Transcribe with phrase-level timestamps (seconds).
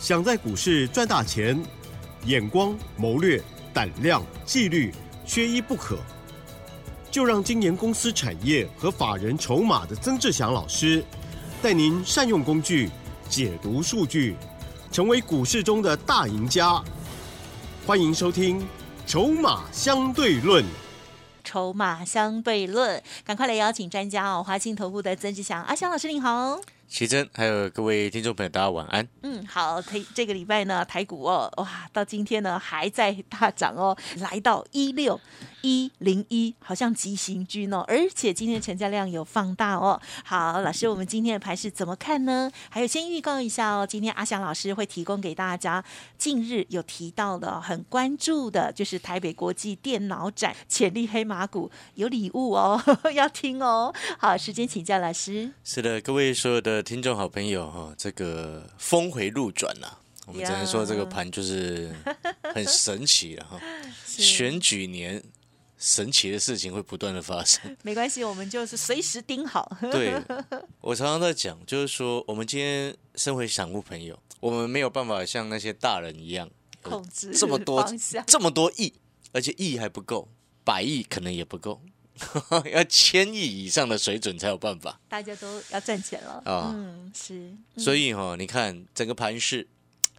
[0.00, 1.62] 想在股市赚大钱，
[2.24, 4.90] 眼光、谋略、胆量、纪律，
[5.26, 5.98] 缺一不可。
[7.10, 11.04] 就让今年公司产业和法人筹码的曾志祥老师，
[11.60, 12.88] 带您善用工具，
[13.28, 14.36] 解读数据，
[14.90, 16.82] 成为股市中的大赢家。
[17.86, 18.58] 欢迎收听
[19.06, 20.64] 《筹码相对论》。
[21.44, 24.42] 筹码相对论，赶快来邀请专家哦！
[24.42, 26.58] 华信投顾的曾志祥阿祥老师，您好。
[26.90, 29.06] 奇珍，还有各位听众朋友，大家晚安。
[29.22, 35.18] 嗯，好，台这个礼拜呢，台股哦，哇，到今天呢还在大涨哦，来到一六
[35.62, 40.00] 一零一，好像急行军哦，而且今天成交量有放大哦。
[40.24, 42.50] 好，老师，我们今天的盘是怎么看呢？
[42.68, 45.84] 还有先预告一下哦，今天阿翔老师会提供给大家，
[46.18, 52.82] 近日有提到的很关注的，就是台北国际电脑展潜力黑马股有礼物哦，
[53.14, 53.94] 要听哦。
[54.18, 55.52] 好，时间请教老师。
[55.62, 56.82] 是的，各位所有的。
[56.82, 59.86] 听众好朋友哈，这个峰回路转呐，
[60.26, 61.94] 我们只能说这个盘就是
[62.54, 63.60] 很神奇了哈。
[64.06, 65.22] 选举年，
[65.80, 67.74] 神奇的事情会不断的发生。
[67.82, 69.76] 没关系，我们就是随时盯好。
[69.90, 70.14] 对，
[70.82, 76.48] 我常常在讲，就是说，我们今天身为散户朋友，我们没有办法像那些大人一样
[76.82, 77.82] 控制这么多
[78.26, 78.92] 这么多亿，
[79.32, 80.28] 而且亿还不够，
[80.62, 81.80] 百亿可能也不够。
[82.70, 86.70] 要千亿以上的水准才有办法，大家都要赚钱了啊！
[86.74, 87.50] 嗯，是。
[87.78, 89.66] 所以哈，你看整个盘势，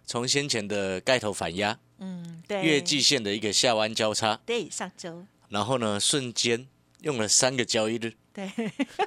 [0.04, 6.66] 从先前的盖头反压，嗯，对，月季线的一个下弯交叉，对，上周，然后呢，瞬间
[7.02, 8.50] 用了三个交易日，对，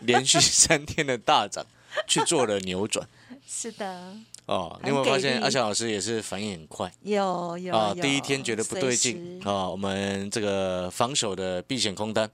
[0.02, 1.66] 连续三天的大涨
[2.08, 3.08] 去做了扭转，
[3.46, 4.16] 是的。
[4.46, 6.94] 哦，你有没有发现阿强老师也是反应很快？
[7.02, 12.30] 有有啊，第一天觉得不对劲啊，我们这个防守的避险空单。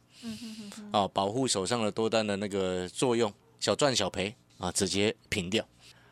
[0.92, 5.66] 啊，保护手上的多单的那个作用，小赚小赔啊，直接平掉。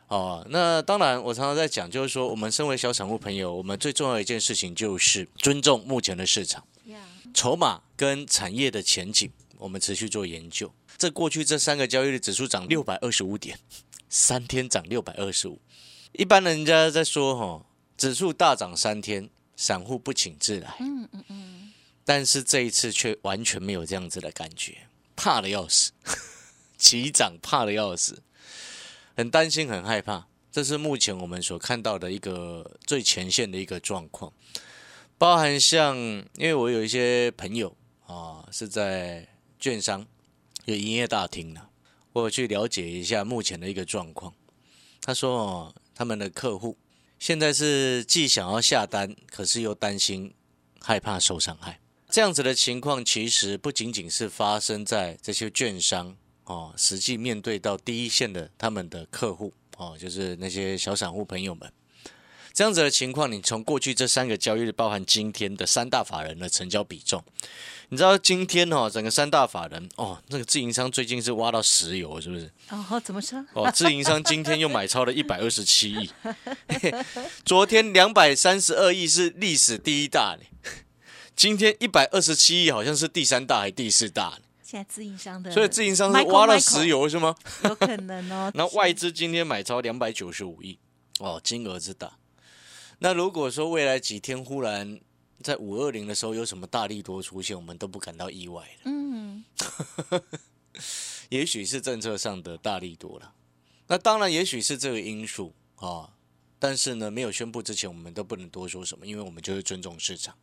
[0.08, 6.64] 哦，那当然，我常常在讲，就是说，我们身为小散户朋友，我们最重要一件事情就是尊重目前的市场，
[7.33, 10.73] 筹码跟产业的前景，我们持续做研究。
[10.98, 13.58] 这过去这三个交易日指数涨六百二十五点，
[14.09, 15.59] 三天涨六百二十五。
[16.11, 17.65] 一般人家在说哈，
[17.95, 20.76] 指数大涨三天，散户不请自来。
[20.80, 21.73] 嗯嗯嗯。
[22.04, 25.92] 但是这一次却完全没有这样子的感觉，怕的要死，
[26.77, 28.23] 急涨怕的要死，
[29.15, 30.27] 很担心很害怕。
[30.52, 34.33] 这是目前我们所看到的一个最前线的一个状况，
[35.19, 37.75] 包含像因为我有一些朋友
[38.05, 39.27] 啊是在
[39.59, 40.07] 券商
[40.63, 41.61] 有营业大厅的，
[42.13, 44.33] 我去了解一下目前的一个状况。
[45.02, 46.77] 他说哦，他们的客户
[47.19, 50.33] 现在是既想要下单，可是又担心
[50.80, 51.81] 害怕受伤害。
[52.09, 56.15] 这样子的情况，其实不仅仅是发生在这些券商
[56.45, 61.69] 哦，实际面对到第一线的他们的客户哦，就是那些小散户朋友们。
[62.54, 67.23] 这样子的情况，你从过去这三个交易日，包含今天的三大法人的成交比重，
[67.89, 72.52] 你知道今天哦，整个三大法人哦，那个自营商最近是挖到石油，是不是？
[72.70, 73.43] 哦，怎么说？
[73.54, 76.10] 哦，自营商今天又买超了一百二十七亿，
[77.45, 80.48] 昨天两百三十二亿是历史第一大嘞。
[81.36, 84.37] 今天一百二十七亿，好像是第三大还第四大？
[84.61, 87.33] 现在自营商的，所以自营商是挖了石油是吗？
[87.64, 88.52] 有可能哦。
[88.54, 90.77] 那外资今天买超两百九十五亿，
[91.20, 92.18] 哦，金额之大。
[92.99, 94.99] 那如果说未来几天忽然
[95.42, 98.92] 在五二零的时候有什么大力多出现，我们都不感到意外的。
[98.92, 99.43] 嗯，
[101.30, 103.33] 也许是政策上的大力多了。
[103.87, 106.14] 那当然，也许是这个因素啊。
[106.61, 110.37] 但是呢，没有宣布之前，我们都不能多说什么，因为我们就是尊重市场。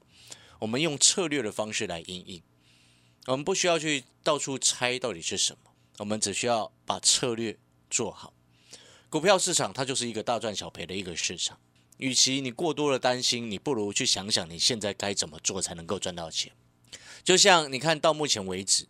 [0.58, 2.42] 我们用策略的方式来应应，
[3.26, 7.58] 我们不需要去到处猜到底是什么，我们只需要把策略
[7.90, 8.32] 做好。
[9.10, 11.60] 股票市场它就是一个大赚小赔的一个市场，
[11.98, 16.52] 与其你过多的担心，你不如去想想你现在该怎么做才能够赚到钱。
[17.24, 18.86] 就像你看到目前为止，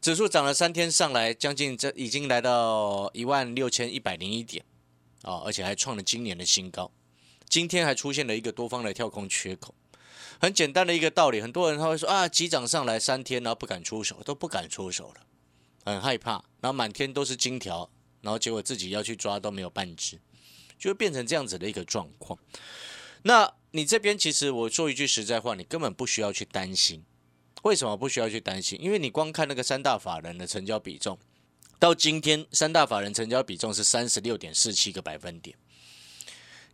[0.00, 4.64] 指数涨了三天上来，将近这已经来到一万六千一百零一点
[5.22, 6.90] 啊，而且还创了今年的新高。
[7.48, 9.74] 今天还出现了一个多方的跳空缺口。
[10.40, 15.20] 很简单的一个道理，很多人他会说啊，急涨上来三天，然后不敢出手，都不敢出手了，
[15.84, 17.90] 很害怕，然后满天都是金条，
[18.22, 20.18] 然后结果自己要去抓都没有半只，
[20.80, 22.36] 就会变成这样子的一个状况。
[23.22, 27.04] 那你这边其实我说一句实在话，你根本不需要去担心。
[27.62, 28.80] 为什么不需要去担心？
[28.82, 31.16] 因为你光看那个三大法人的成交比重，
[31.78, 35.56] 到今天三大法人成交比重是三十六点四七个百分点，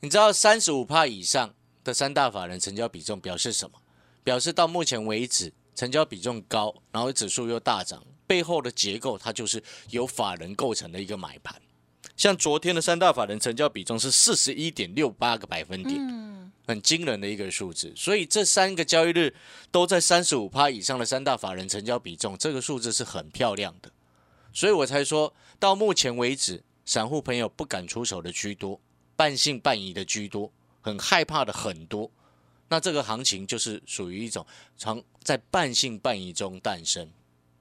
[0.00, 1.52] 你知道三十五帕以上。
[1.85, 3.79] 的三大法人成交比重表示什么？
[4.25, 11.62] 表示到目前为止成交比重高，然后指数又大涨，背后的结构它就是由法人构成的一个买盘。
[12.17, 17.93] 像昨天的三大法人成交比重是四十一点六八个百分点，很惊人的一个数字。
[17.95, 19.35] 所以这三个交易日
[19.71, 23.91] 都在三十五趴以上的三大法人成交比重，这个数字是很漂亮的。
[24.53, 28.81] 所以我才说到目前为止，散户朋友不敢出手的居多，
[29.15, 32.11] 半信半疑的居多，很害怕的很多。
[32.69, 34.45] 那这个行情就是属于一种
[34.79, 37.11] 常在半信半疑中诞生。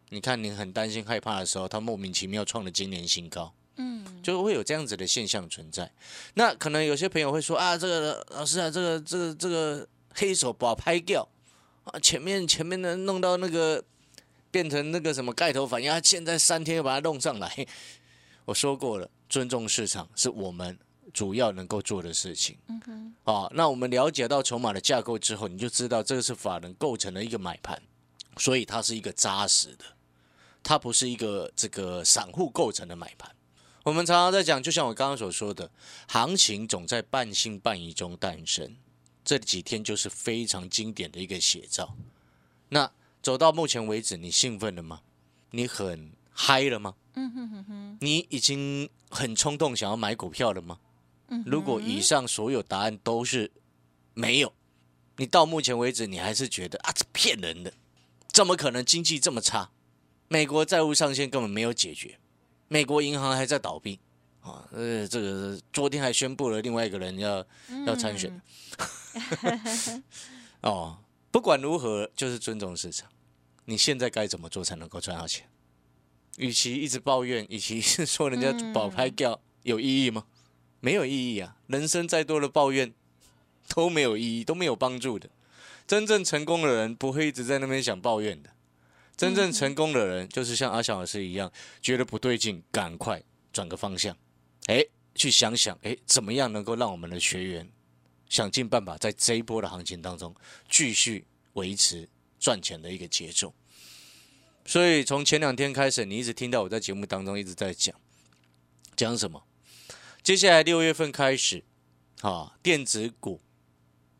[0.10, 3.54] 你看，你很担心害怕的时候，它莫名其妙创了今年新高。
[3.77, 5.92] 嗯，就会有这样子的现象存在。
[6.36, 11.27] 那可能有些朋友会说啊，这个老师啊，这个这个这个黑手把拍掉
[11.83, 13.83] 啊，前面前面的弄到那个
[14.50, 17.68] 变成那个什么盖头反应，现在三天又把它弄上来。
[18.45, 20.77] 我说过了，尊重市场是我们
[21.12, 22.57] 主要能够做的事情。
[22.68, 27.81] 嗯哼，啊，那我们了解到筹码的架构之后，你就知道这个是法人构成的一个买盘，
[28.38, 29.83] 所以它是一个扎实的，
[30.63, 33.35] 它不是一个这个散户构成的买盘。
[33.86, 35.70] 我们常常在讲，就像我刚刚所说的，
[36.08, 38.76] 行情总在半信半疑中诞生。
[39.24, 41.96] 这几天就是非常经典的一个写照。
[42.70, 42.92] 那
[43.22, 45.02] 走到目前为止，你兴奋了吗？
[45.52, 46.96] 你很嗨了吗？
[47.14, 47.98] 嗯哼哼哼。
[48.02, 50.80] 你已经很冲动想要买股票了吗？
[51.28, 51.44] 嗯。
[51.46, 53.52] 如果以上所有答案都是
[54.16, 54.52] 没有，
[55.18, 57.72] 你到目前为止你还是觉得啊，这骗人的，
[58.34, 59.70] 怎么可能经济这么差？
[60.28, 62.18] 美国债务上限根本没有解决。
[62.75, 63.98] 美国银行还在倒闭
[64.42, 64.68] 啊！
[64.74, 67.38] 呃，这个昨天还宣布了另外一个人要
[67.88, 68.42] 要参选。
[70.60, 70.98] 哦，
[71.31, 73.10] 不管如何，就是尊重市场。
[73.63, 75.48] 你现在该怎么做才能够赚到钱？
[76.36, 80.25] 与其一直抱怨，与其是说人家保拍掉，有意义吗？
[80.81, 81.56] 没有意义啊！
[81.68, 82.94] 人生再多的抱怨
[83.69, 85.30] 都没有意义，都没有帮助的。
[85.88, 88.50] 真正成功的人不会一直在那边想抱怨的。
[89.17, 91.51] 真正成功的人，就是像阿翔老师一样，
[91.81, 93.23] 觉得不对劲，赶快
[93.53, 94.15] 转个方向，
[94.67, 94.85] 哎，
[95.15, 97.71] 去想想，哎，怎么样能够让我们的学员
[98.27, 100.35] 想尽办法，在这一波的行情当中
[100.69, 102.09] 继续维持
[102.39, 103.53] 赚钱的一个节奏。
[104.65, 107.95] 所以从前两天开始，你一直听到我在节目当中一直在讲，
[108.95, 109.45] 讲什么？
[110.23, 111.63] 接下来六月份开始，
[112.21, 113.39] 啊，电子股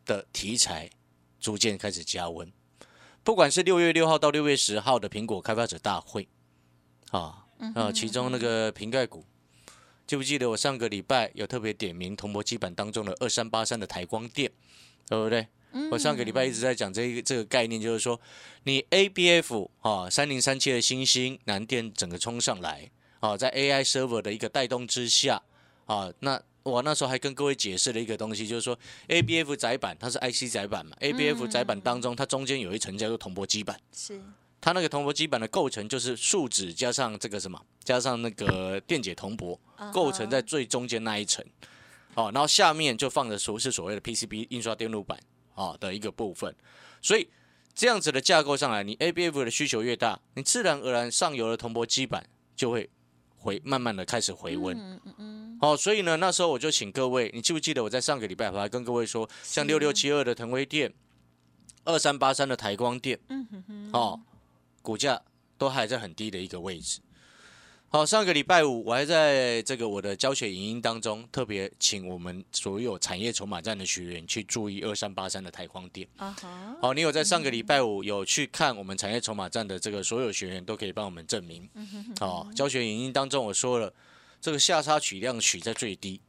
[0.04, 0.88] 的题材
[1.38, 2.50] 逐渐开始加温。
[3.26, 6.28] 不管是六月六号到六月十号的苹果开发者大会，
[7.10, 7.44] 啊
[7.74, 9.24] 啊，其中那个瓶盖股，
[10.06, 14.48] 记不记得我上个礼拜有特别点名铜箔基板当中的二三八三的台光电，
[15.08, 15.48] 对不对？
[15.90, 18.20] 我上个礼拜一直在讲这一个这个概念，就是说
[18.62, 22.88] 你 A B F 啊三零三七的星星南电整个冲上来
[23.18, 25.42] 啊，在 A I server 的一个带动之下
[25.86, 26.40] 啊，那。
[26.70, 28.76] 我那时候还跟各位解释了一个东西，就是说
[29.06, 34.20] A B F 载板它是 I C 载板嘛，A B F 载板当中它中间有一层叫做铜箔基板，是。
[34.60, 39.58] 它那个铜箔基板的构成就是树脂加上这个什么，加上那个电解铜箔
[39.92, 41.44] 构成在最中间那一层，
[42.14, 45.16] 哦，然后下面就放着所是所谓的 P C B 印刷电路板
[45.54, 46.52] 啊的一个部分，
[47.00, 47.28] 所以
[47.74, 52.26] 这样子的架构上来，你 A B F 的需求越大，你自然而然上游的铜箔基板
[52.56, 52.90] 就会。
[53.46, 60.92] 回慢慢的开始回温，嗯嗯嗯，哦，所以呢，那时候我就请各位，你记不记得我在上个礼拜我还跟各位说，像六六七二的腾威店，
[61.84, 64.20] 二三八三的台光店，嗯哼哼，哦，
[64.82, 65.22] 股价
[65.56, 66.98] 都还在很低的一个位置。
[67.88, 76.06] 好，上个礼拜五，我还在这个我的教学影音当中，特别请我们所有产业筹码站的学员去注意二三八三的台光电。
[76.16, 76.76] 啊哈。
[76.82, 81.66] 好，你有在上个礼拜五有去看我们产业筹码站的这个所有学员都可以帮我们证明。
[81.74, 82.14] 嗯哼。
[82.20, 83.90] 哦，教学影音当中我说了，
[84.40, 86.20] 这个下差取量取在最低，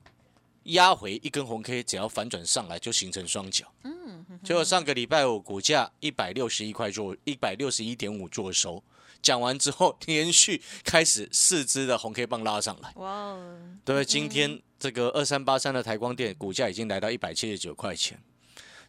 [0.65, 3.65] 压回一根红 K，只要反转上来就形成双脚。
[3.83, 4.23] 嗯。
[4.43, 8.81] 结果上个礼拜五股价一百六十一块做一百六十一点五做收。
[9.21, 12.91] 讲完之后，连续开始四只的红 K 棒拉上来。
[12.95, 13.57] 哇哦！
[13.83, 18.19] 对，今天这个二三八三的台光电股价已经来到一百七十九块钱。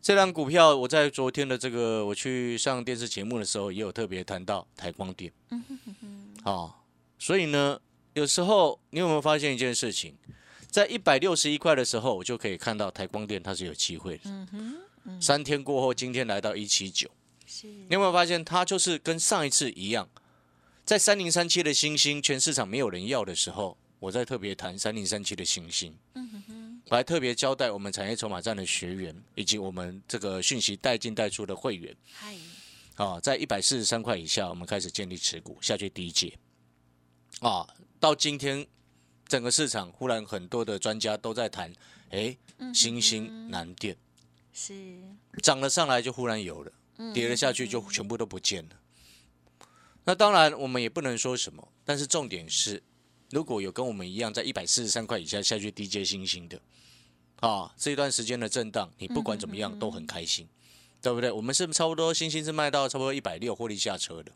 [0.00, 5.32] 这张股票我在昨天的这个我去上电视节目的时候，也有特别谈到台光电。
[5.50, 6.34] 嗯哼哼哼。
[6.44, 6.84] 好，
[7.18, 7.80] 所以呢，
[8.14, 10.14] 有时候你有没有发现一件事情，
[10.70, 14.22] 在一百六十一块的时候，我就可以看到台光电它是有机会的。
[14.26, 14.74] 嗯哼。
[15.20, 17.08] 三天过后，今天来到一七九。
[17.62, 20.08] 你有没有发现，它就是跟上一次一样，
[20.84, 25.96] 在三零三七的星星，全市场没有人要的时候，我在特别谈三零三七的星星。
[26.14, 31.96] 嗯哼哼，我还特别交代我们产业筹码站的学员，以及我们这个讯息带进带出的会员。
[32.12, 32.36] 嗨，
[32.96, 36.36] 啊，在一百四十三块以下，我们开始建立持股下去低阶。
[37.40, 37.66] 啊，
[37.98, 38.66] 到今天
[39.26, 41.72] 整个市场忽然很多的专家都在谈，
[42.10, 42.36] 哎，
[42.74, 43.96] 星星难电
[44.52, 44.74] 是
[45.42, 46.72] 涨了上来就忽然有了。
[47.14, 48.76] 跌了下去就全部都不见了。
[50.04, 52.82] 那当然我们也不能说什么，但是重点是
[53.30, 56.60] 如果有跟我们一样在一百四十三块以下下去低阶星星的，
[57.40, 60.48] 啊，这一段时间的震荡，你不管怎么样都很开心，
[61.02, 61.30] 对不对？
[61.30, 64.32] 我们是差不多星星是卖到差不多一百六获利下车的。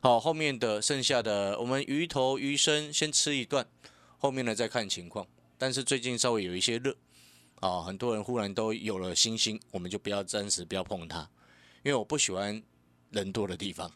[0.00, 3.66] 好，后面的剩下的我们鱼头鱼身先吃一段，
[4.18, 5.26] 后面呢再看情况。
[5.58, 6.96] 但是最近稍微有一些热，
[7.60, 11.28] 啊，很多人忽然都有了星星，我们就不要暂时不要碰它，
[11.86, 12.60] 因为我不喜欢
[13.12, 13.92] 人多的地方，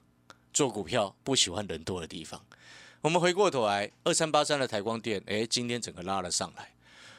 [0.53, 2.41] 做股票不喜欢人多的地方。
[3.01, 6.73] 我们回过头来，二三八三的台光电，哎，今天整个拉了上来，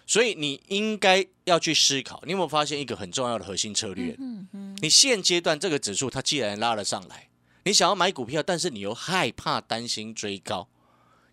[0.07, 4.15] 所以你应该要去思考，你有没有发现一个很重要的核心策略？
[4.17, 7.27] 嗯嗯，你现阶段这个指数它既然拉了上来，
[7.65, 10.69] 你想要买股票，但是你又害怕担心追高，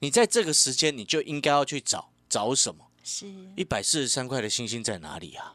[0.00, 2.90] 你在这个时间你就应该要去找找什么？
[3.04, 5.54] 是一百四十三块的星星在哪里呀？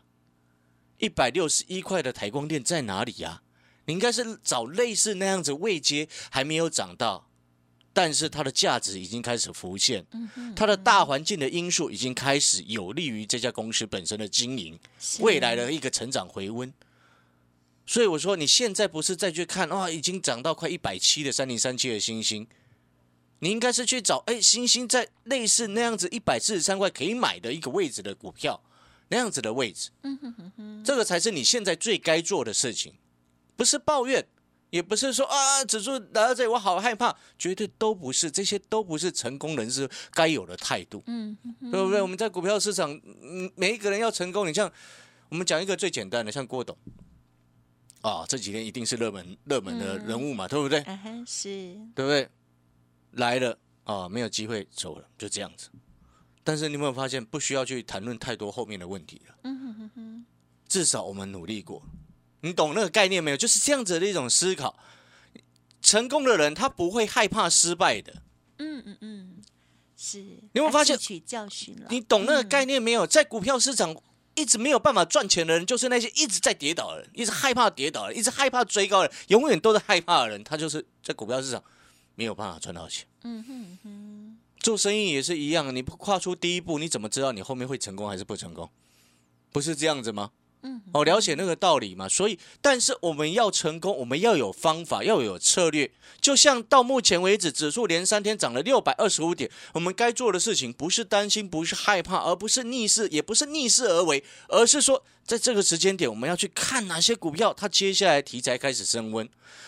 [1.00, 3.42] 一百六十一块的台光电在哪里呀？
[3.86, 7.30] 你应该是找类似那样子位阶还没有涨到。
[7.96, 10.04] 但是它的价值已经开始浮现，
[10.56, 14.80] 它的大环境的因素已经开始有利于这家公司本身的经营，
[15.20, 16.74] 未来的一个成长回温。
[17.86, 22.48] 所以我说，你现在不是再去看哇，已经涨到快一百七的三零三七的星星，
[23.40, 28.60] 你应该是去找哎，星星在类似那样子一百四十三块可以买的一个位置的股票，
[29.10, 29.92] 那样子的位置，
[30.84, 32.94] 这个才是你现在最该做的事情，
[33.56, 34.28] 不是抱怨。
[34.70, 41.38] 也不是说啊，指数来到这里我好害怕，绝对都不是，这些都不是成功人士该有的态度，嗯，
[41.72, 42.02] 对不对？
[42.02, 42.92] 我们在股票市场，
[43.22, 44.72] 嗯，每一个人要成功，你像
[45.30, 46.76] 我们讲一个最简单的，像郭董，
[48.02, 50.84] 啊，这几天一定是热门热门的人物嘛，对不对？
[51.28, 52.28] 是，对不对？
[53.12, 55.70] 来了啊，没有机会走了，就这样子。
[56.44, 59.36] 但是你有没有发现，不需要去谈论太多后面的问题了？
[59.44, 60.26] 嗯哼哼哼，
[60.68, 61.86] 至少我们努力过。
[62.44, 63.38] 你懂那个概念没有？
[63.38, 64.78] 就是这样子的一种思考。
[65.82, 68.14] 成功的人他不会害怕失败的。
[68.58, 69.42] 嗯嗯嗯，
[69.98, 70.20] 是。
[70.20, 70.98] 你有没有发现？
[70.98, 71.88] 取教训了。
[71.90, 73.08] 你懂那个概念没有？
[73.08, 73.96] 在股票市场
[74.36, 80.44] 一直没有办法赚钱的人，就是那些一直在跌倒的人，一直害怕跌倒的，一直害怕追高的，永远都在害怕的人。
[80.44, 81.64] 他就是在股票市场
[82.16, 83.06] 没有办法赚到钱。
[83.24, 84.38] 嗯哼哼。
[84.60, 88.70] 做生意也是一样，你不跨出第一步，你怎么知道你后面会成功还是不成功？
[89.52, 90.32] 不是这样子吗？
[90.66, 95.92] 嗯，哦，了解那个道理嘛，所以，但是我们要成功，我们要有方法，要有策略。
[96.22, 109.28] 就像到目前为止，指数连三天涨了六百二十五点，我们该做的事情不是担心，不是害怕，而不是逆势，也不是逆势而为，而是说，在这个时间点，我们要去看哪些股票，它接下来题材开始升温，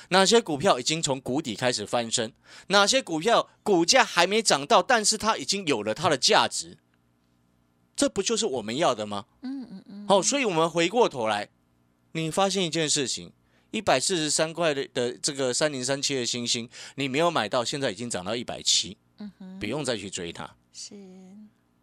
[0.09, 2.31] 哪些股票已经从谷底开始翻身，
[2.67, 6.77] 哪些股票股价还没涨到，但是它已经有了它的价值。
[7.95, 9.25] 这不就是我们要的吗？
[9.41, 10.07] 嗯嗯嗯。
[10.07, 11.49] 好，所以我们回过头来，
[12.11, 13.31] 你发现一件事情：
[13.71, 18.97] 一百四十三块的的这个三零三七的星星，你没有买到，现在已经涨到一百七。
[19.19, 19.59] 嗯哼。
[19.59, 20.55] 不用再去追它。
[20.73, 20.95] 是。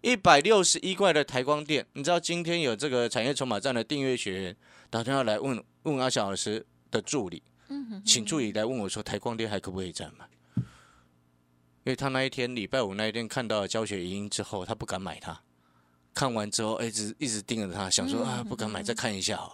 [0.02, 4.56] 一百六十一块的台光电，你知道今天有这个产业筹码站的订阅学员
[4.90, 10.28] 打电话来问问阿小老师的助理，嗯哼，请助理来问我说台光电还可不可以再买？
[11.84, 15.40] 因为他那一天礼拜五那一天看到教学影音之后，他不敢买它。
[16.14, 19.52] 看完之后，一直一直盯着它，想说啊，不敢买，再看一下哦。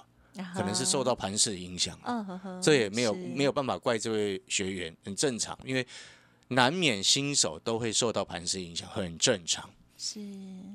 [0.54, 1.98] 可能是受到盘势影响，
[2.62, 5.84] 这也没有没有办法怪这位学员，很正常，因为
[6.46, 9.68] 难免新手都会受到盘势影响，很正常。
[9.96, 10.20] 是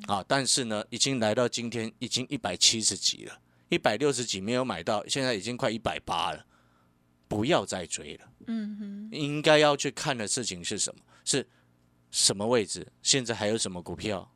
[0.07, 6.45] 啊，但是呢，已经来到今天，已经一百七十几了，一百六十几没有买到，现在已经快一百八了，
[7.29, 8.25] 不要再追了。
[8.47, 11.01] 嗯哼，应该要去看的事情是什么？
[11.23, 11.47] 是
[12.11, 12.85] 什么位置？
[13.01, 14.29] 现在还有什么股票？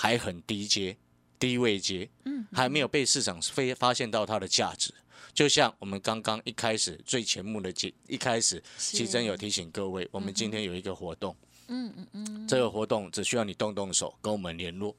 [0.00, 0.96] 还很低阶、
[1.40, 4.94] 低位阶，嗯，还没有被市场非发现到它的价值。
[5.34, 11.36] 就像我们刚刚一开始最前目的节，一开始奇珍有提醒各位，我们今天有一个活动，
[11.66, 14.94] 嗯嗯嗯，这个活动只需要你动动手跟我们联络，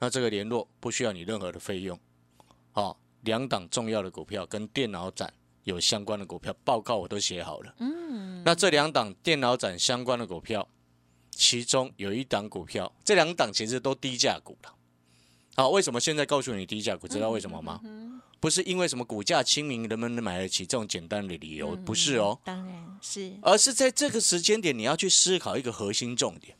[0.00, 1.96] 那这个联络不需要你任何的费用。
[2.72, 5.32] 好，两档重要的股票跟电脑展
[5.62, 10.68] 有相关的股票报告我都写好了，嗯，那这两档电脑展相关的股票。
[11.34, 14.72] 其中有一档股票，这两档其实都低价股了。
[15.56, 17.08] 好，为什么现在告诉你低价股？
[17.08, 17.80] 知道为什么吗？
[18.40, 22.38] 不是因为什么股价亲民，人们能买得起这种简单的理由，不是哦。
[22.42, 26.56] 当然是，而是在这个时间点，你要去思考一个核心重点。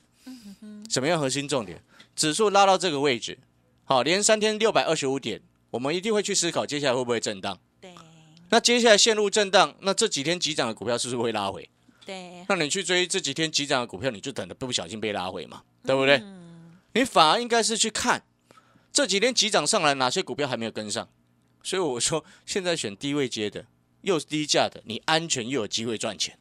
[0.90, 1.82] 什么样核心重点？
[2.14, 3.38] 指数拉到这个位置，
[3.84, 7.58] 好，连三天六百二十五点，我们一定会去思考接下来会不会震荡。
[7.80, 7.92] 对。
[8.50, 11.68] 那接下来陷入震荡，那这几天急涨的股票是不是会拉回？
[12.04, 16.22] 对，那你去追这几天急涨的股票，你就等着不小心被拉回嘛，对不对？
[16.94, 18.22] 你反而应该是去看
[18.92, 21.08] 这几天急涨上来哪些股票还没有跟上。
[21.62, 23.64] 所以我说，现在选低位接的，
[24.00, 26.36] 又是低价的，你安全又有机会赚钱，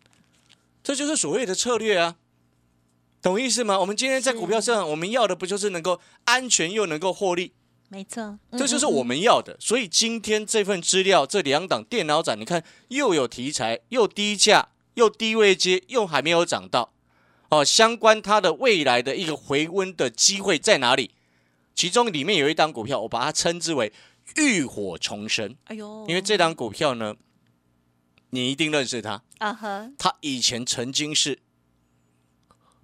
[0.84, 2.15] 这就是所谓的策略啊。
[3.22, 3.80] 懂意思吗？
[3.80, 7.53] 我们今天在股票市场，我们要的不就是能够安全又能够获利？
[7.88, 9.56] 没错，这就是我们要的。
[9.60, 14.70] 所以今天这份资料，这两档电脑展，你看又有题材，又低价，
[15.01, 16.93] 又低位接，又还没有涨到
[17.50, 17.65] 哦。
[17.65, 21.12] 相关它的未来的一个回温的机会在哪里？
[21.74, 23.91] 其中里面有一档股票，我把它称之为
[24.36, 27.15] 浴火重生，哎呦，因为这档股票呢，
[28.29, 31.39] 你一定认识它，啊哈，它以前曾经是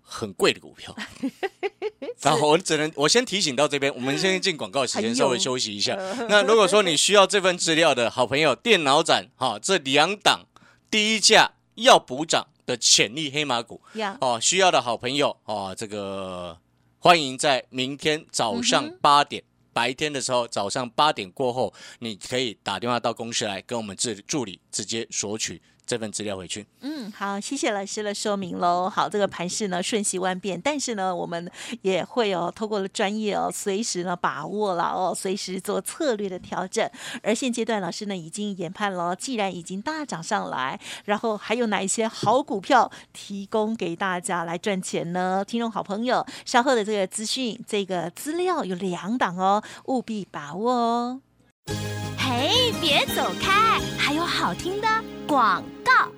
[0.01, 0.95] 很贵的股票。
[2.21, 5.95] 然后我只能我先提醒到这边，我们先进广告时间， 稍微休息一下。
[6.29, 10.47] 那如果说你需要这份资料的好朋友，电脑展哈、这两档
[10.89, 16.57] 第一价要补涨的潜力黑马股呀，哦，需要的好朋友哦，这个
[16.99, 19.43] 欢迎在明天早嗯上八点。
[19.73, 26.67] 白天的时候，早上八点过后，你可以打电话到公司来，跟我们助助理直接索取这份资料回去。
[26.81, 28.87] 嗯，好，谢谢老师的说明喽。
[28.89, 31.49] 好，这个盘势呢瞬息万变，但是呢，我们
[31.81, 36.87] 也会哦，透过了专业哦，随时呢把握了哦，随时做策略的调整。
[37.23, 45.43] 而现阶段老师呢已经研判了，既然已经大涨上来，然后还有哪一些好股票提供给大家来赚钱呢？
[45.47, 51.21] 听众好朋友，稍后的这个资讯，这个资料有两档哦，务必把握哦。
[52.47, 54.87] 哎，别走开，还有好听的
[55.27, 56.16] 广告。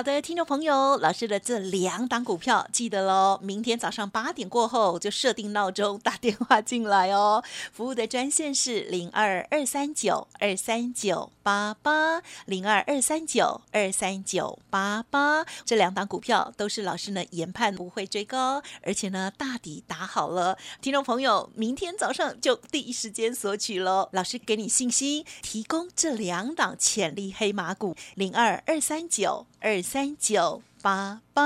[0.00, 7.44] 好的，听众朋友，老师的这两档股票记得喽，明天早上八点过后就设定闹钟打电话进来哦。
[7.70, 15.44] 服务的专线是零二二三九二三九八八零二二三九二三九八八。
[15.66, 20.56] 这两档股票都是老师呢研判不会追高，而且呢大底打好了。
[20.80, 24.08] 听众朋友，明天早上就第一时间索取喽。
[24.12, 31.42] 老师给你信心，提供这两档潜力黑马股零二二三九二三九八八。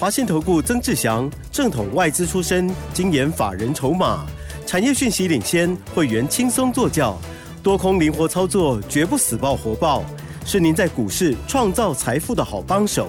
[0.00, 4.24] 华信投顾曾志祥，正统外资出身，精研法人筹码，
[4.64, 7.18] 产业讯息领先，会员轻松做教，
[7.62, 10.02] 多空灵活操作，绝不死爆活爆，
[10.46, 13.08] 是您在股市创造财富的好帮手。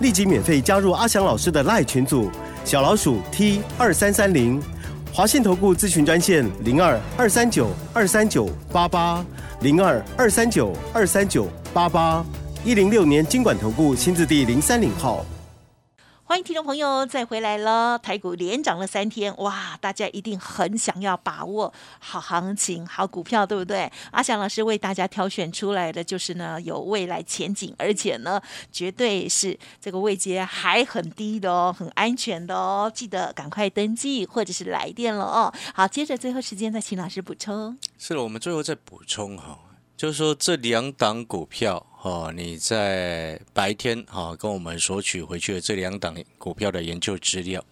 [0.00, 2.30] 立即免费加入阿翔老师的赖群组，
[2.64, 4.62] 小老鼠 T 二三三零，
[5.12, 9.22] 华信投顾咨询专线零二二三九二三九八八
[9.60, 12.24] 零二二三九二三九八八，
[12.64, 15.24] 一零六年经管投顾新字第零三零号。
[16.24, 23.90] 欢迎听众朋友再回来了，台股连涨了三天，哇，大家一定很想要把握好行情、好股票，对不对？
[24.10, 28.38] 阿翔老师为大家挑选出来的就是呢有未来前景，而且呢
[28.72, 35.54] 绝对是这个位阶还很低的哦，很安全的哦，记得赶快登记或者是来电了哦。
[35.72, 37.78] 好，接着最后时间再请老师补充。
[37.96, 39.58] 是了，我们最后再补充哈，
[39.96, 47.64] 就是说这两档股票哈，你在白天哈跟我们索取回去的这两档股票的研究资料，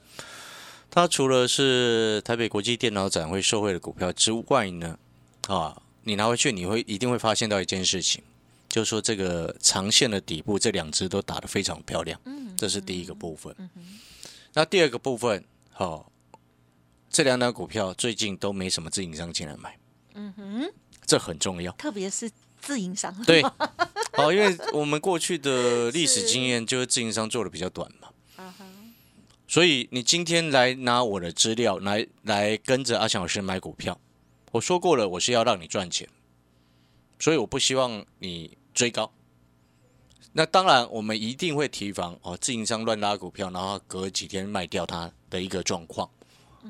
[0.91, 4.99] 它除了是台北国际电脑展会受惠的股票之外呢，
[5.47, 8.21] 啊，你拿回去你会一定会发现到一件事情，
[8.69, 12.21] 就是说这个长线的底部这两只都打得非常漂亮，
[12.57, 13.55] 这是第一个部分。
[14.53, 16.11] 那第二个部分，好、
[17.09, 19.79] 这两档股票最近都没什么自营商进来买。
[20.15, 20.73] 嗯哼，
[21.07, 21.71] 这很重要。
[21.73, 22.29] 特别是
[22.67, 23.41] 自营商，对，
[24.13, 28.09] 好， 因为我们过去的历史经验就是自营商做的比较短嘛，
[29.47, 33.99] 所以你今天来拿我的资料来来跟着阿强老师买股票，
[34.51, 36.09] 我说过了，我是要让你赚钱，
[37.21, 39.13] 所以我不希望你追高。
[40.33, 46.11] 那当然，我们一定会提防哦，自营商乱拉股票，然后隔几天卖掉它的一个状况。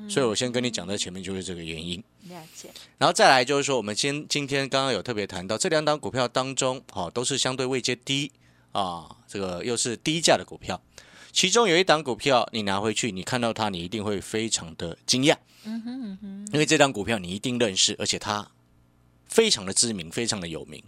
[0.09, 2.03] 所以我先跟你讲在前面就是这个原因。
[2.29, 8.31] 了解，然后再来就是说，我们今今天刚刚有特别谈到这两档股票当中，哦、都是相对位阶低
[8.71, 10.81] 啊，这个又是低价的股票。
[11.31, 18.45] 其中有一档股票，你拿回去，你看到它，你一定会非常的惊讶，嗯哼嗯哼，因为这档股票你一定认识，而且它
[19.29, 20.83] 非常的知名，非常的有名。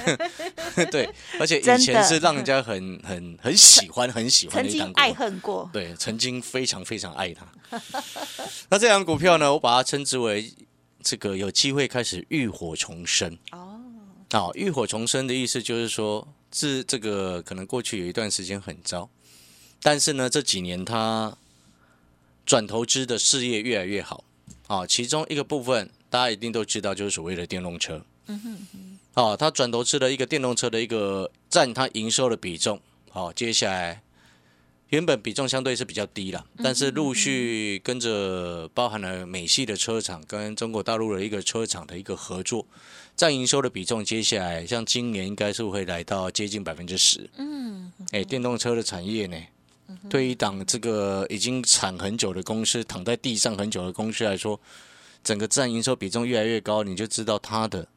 [0.90, 5.14] 对，而且以前是让人家很很很喜欢、很喜欢的一档股票。
[5.14, 7.46] 恨过，对，曾经非常非常爱它。
[8.70, 10.52] 那这档股票呢，我把它称之为
[11.02, 13.38] 这个有机会开始浴火重生。
[13.52, 13.80] 哦，
[14.30, 19.08] 啊，浴火重生的意思就是说，自这个可能过去有一段时间很糟，
[19.82, 21.36] 但是呢，这几年它
[22.46, 24.24] 转投资的事业越来越好。
[24.66, 28.04] 啊，其中一个部分大家一定都知道，就是所谓的电动车。
[28.26, 28.98] 嗯哼哼。
[29.14, 32.80] 哦，它转投资的一个电动车的一个占它营收的比重。
[33.10, 34.00] 好、接下来
[34.90, 42.64] 原本比重相对是比较低了，但是陆续跟着包含了美系的车厂跟中国大陆的一个车厂的一个合作，
[43.16, 47.28] 占营收的比重，接下来像今年应该是会来到接近百分之十。
[47.36, 49.36] 嗯，哎，电动车的产业呢，
[50.08, 54.58] 对于一档这个已经产很久的公司，躺在地上很久的公司来说，
[55.22, 57.88] 整个占营收比重越来越高，你就知道它的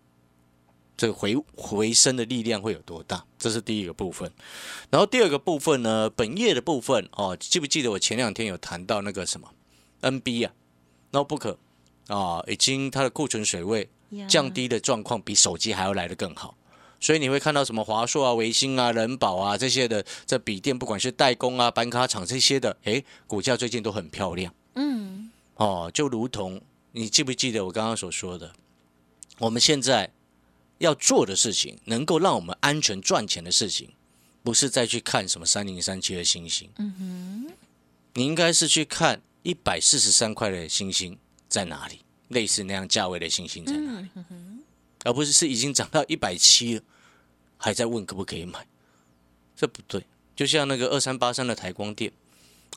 [0.97, 3.25] 这个回回升的力量会有多大。
[3.39, 4.31] 这是第一个部分。
[4.89, 9.47] 然后第二个部分呢，本业的部分哦，记不记得我前两天有谈到那个什么
[10.01, 10.53] NB 啊
[11.11, 11.57] ，notebook
[12.07, 13.89] 啊，已经它的库存水位
[14.27, 16.55] 降低的状况比手机还要来得更好。
[16.99, 24.53] 所以你会看到什么华硕啊、维星啊、人保啊这些的，这笔电不管是代工啊、板卡厂这些的，诶，股价最近都很漂亮。
[24.75, 28.53] 嗯，哦，就如同你记不记得我刚刚所说的，
[29.39, 30.11] 我们现在
[30.79, 33.93] 要做的事情，能够让我们安全赚钱的事情，
[34.43, 36.69] 不是再去看什么三零三七的星星。
[36.77, 37.53] 嗯哼，
[38.13, 41.99] 你应该是去看一百四十三块的星星在哪里，
[42.29, 44.07] 类似那样价位的星星在哪里。
[45.03, 46.83] 而不是是已经涨到一百七了，
[47.57, 48.67] 还在问可不可以买，
[49.55, 50.03] 这不对。
[50.35, 52.11] 就像那个二三八三的台光电，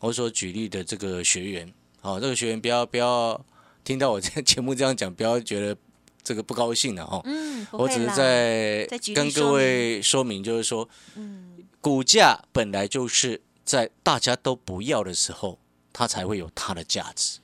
[0.00, 3.44] 我所举例的这个学员，哦，这个学员不要不要
[3.84, 5.76] 听到我这节目这样讲，不要觉得
[6.22, 7.20] 这个不高兴了哦。
[7.24, 15.58] 嗯，我只是在跟各位说明，就是说，嗯，股价本来就是在大家都不要的时候，
[15.92, 17.38] 它才会有它的价值。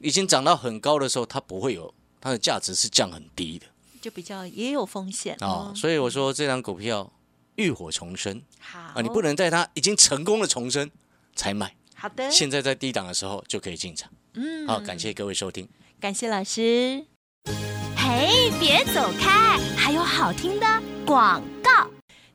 [0.00, 1.92] 已经涨到很高的时候，它不会有。
[2.18, 3.66] 它的价值是降很低的，
[4.00, 5.72] 就比较也有风险哦。
[5.76, 7.12] 所以我说这张股票
[7.54, 10.90] 浴火重生，好啊，你不能在它已经成功的重生
[11.36, 11.76] 才买。
[11.94, 14.10] 好的，现在在低档的时候就可以进场。
[14.36, 15.68] 嗯，好，感谢各位收听，
[15.98, 17.04] 感谢老师。
[17.96, 20.66] 嘿，别走开，还有好听的
[21.04, 21.70] 广告。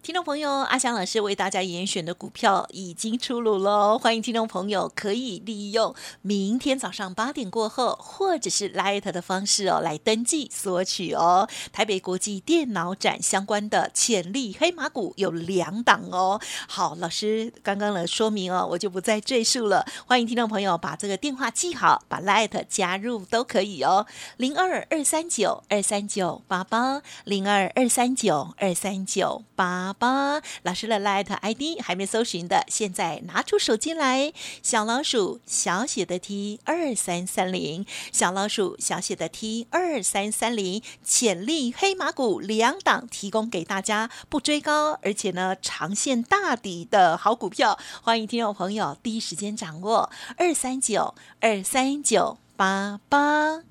[0.03, 3.99] 听众朋友，阿翔老师为大家严选的股票已经出炉喽！
[3.99, 11.47] 欢迎听众朋友可以利用明天早上八点过后，或者是 Light 的方式哦，来登记索取哦。
[11.71, 16.41] 台北国际电脑展相关的潜力黑马股有两档哦。
[16.67, 19.85] 好，老师刚刚的说明哦，我就不再赘述了。
[20.07, 24.07] 欢迎听众朋友把这个电话记好，把 Light 加入都可以哦。
[24.37, 29.90] 零二二三九二三九八八，零二二三九二三九八。
[29.93, 53.70] 八老师的 Light ID 还没搜寻的，现在拿出手机来，小老鼠小写的 T 二三三零，小老鼠小写的 T 二三三零，潜力黑马股两档提供给大家，不追高，而且呢长线大底的好股票，欢迎听众朋友第一时间掌握二三九二三九八八。